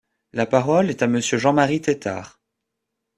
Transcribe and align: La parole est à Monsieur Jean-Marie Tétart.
La 0.33 0.47
parole 0.47 0.89
est 0.89 1.03
à 1.03 1.07
Monsieur 1.07 1.37
Jean-Marie 1.37 1.79
Tétart. 1.79 2.39